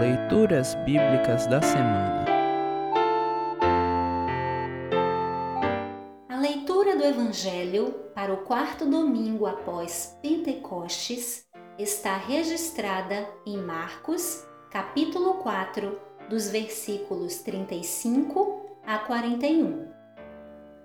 [0.00, 2.24] Leituras Bíblicas da Semana
[6.26, 11.46] A leitura do Evangelho para o quarto domingo após Pentecostes
[11.78, 19.86] está registrada em Marcos, capítulo 4, dos versículos 35 a 41.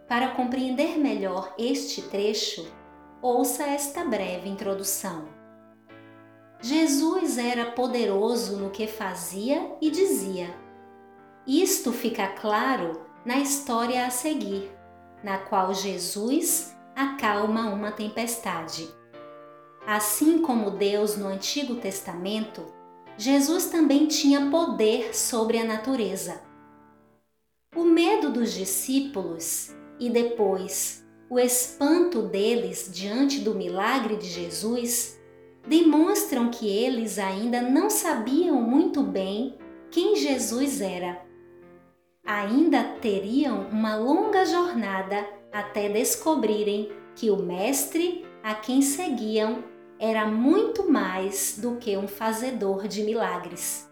[0.09, 2.69] Para compreender melhor este trecho,
[3.21, 5.34] ouça esta breve introdução.
[6.67, 10.49] Jesus era poderoso no que fazia e dizia.
[11.45, 14.71] Isto fica claro na história a seguir,
[15.23, 18.89] na qual Jesus acalma uma tempestade.
[19.85, 22.65] Assim como Deus no Antigo Testamento,
[23.15, 26.41] Jesus também tinha poder sobre a natureza.
[27.75, 29.69] O medo dos discípulos
[29.99, 35.15] e depois o espanto deles diante do milagre de Jesus
[35.67, 39.57] demonstram que eles ainda não sabiam muito bem
[39.89, 41.21] quem Jesus era.
[42.25, 49.63] Ainda teriam uma longa jornada até descobrirem que o Mestre a quem seguiam
[49.99, 53.89] era muito mais do que um fazedor de milagres.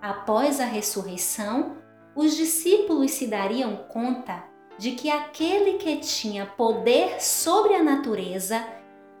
[0.00, 1.76] Após a ressurreição,
[2.14, 4.44] os discípulos se dariam conta
[4.76, 8.66] de que aquele que tinha poder sobre a natureza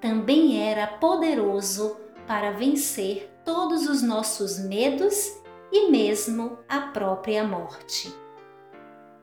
[0.02, 8.12] também era poderoso para vencer todos os nossos medos e mesmo a própria morte.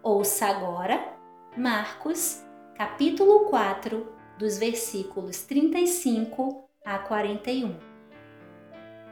[0.02, 1.18] Ouça agora
[1.58, 4.08] Marcos, capítulo 4,
[4.38, 7.78] dos versículos 35 a 41.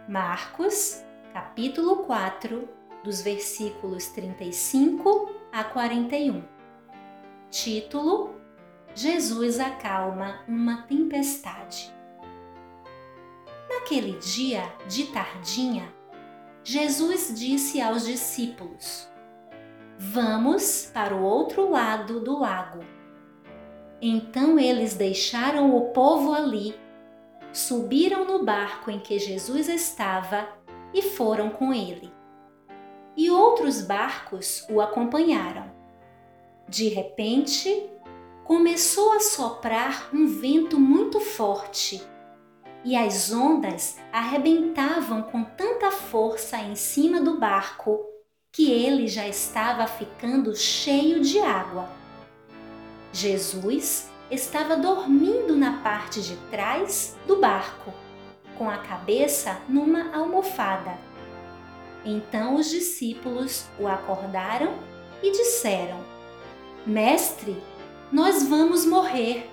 [0.08, 2.70] Marcos, capítulo 4,
[3.04, 6.46] dos versículos 35 a 41.
[7.50, 8.36] Título:
[8.98, 11.94] Jesus acalma uma tempestade.
[13.70, 15.94] Naquele dia de tardinha,
[16.64, 19.08] Jesus disse aos discípulos:
[20.00, 22.80] Vamos para o outro lado do lago.
[24.02, 26.74] Então eles deixaram o povo ali,
[27.54, 30.50] subiram no barco em que Jesus estava
[30.92, 32.12] e foram com ele.
[33.16, 35.72] E outros barcos o acompanharam.
[36.68, 37.92] De repente,
[38.48, 42.02] começou a soprar um vento muito forte
[42.82, 48.00] e as ondas arrebentavam com tanta força em cima do barco
[48.50, 51.90] que ele já estava ficando cheio de água.
[53.12, 57.94] Jesus estava dormindo na parte de trás do barco,
[58.58, 60.98] com a cabeça numa almofada.
[62.06, 64.74] Então os discípulos o acordaram
[65.22, 66.00] e disseram:
[66.86, 67.62] Mestre,
[68.12, 69.50] nós vamos morrer.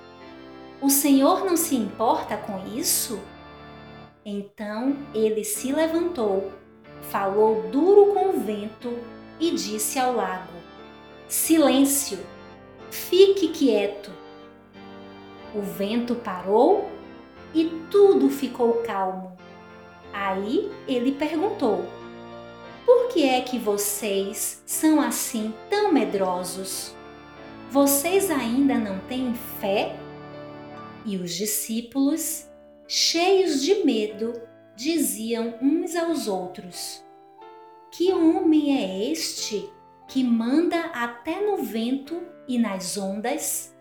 [0.81, 3.21] O Senhor não se importa com isso?
[4.25, 6.53] Então ele se levantou,
[7.03, 8.97] falou duro com o vento
[9.41, 10.53] e disse ao lago:
[11.29, 12.19] Silêncio!
[12.91, 14.11] Fique quieto.
[15.53, 16.89] O vento parou
[17.53, 19.37] e tudo ficou calmo.
[20.13, 21.85] Aí ele perguntou:
[22.87, 26.95] Por que é que vocês são assim tão medrosos?
[27.75, 29.97] Vocês ainda não têm fé?
[31.05, 32.49] E os discípulos,
[32.87, 34.33] cheios de medo,
[34.77, 37.05] diziam uns aos outros:
[37.91, 39.69] Que homem é este
[40.07, 43.77] que manda até no vento e nas ondas?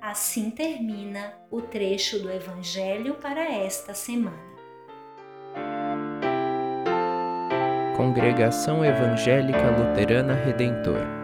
[0.00, 4.54] Assim termina o trecho do Evangelho para esta semana.
[7.94, 11.23] Congregação Evangélica Luterana Redentor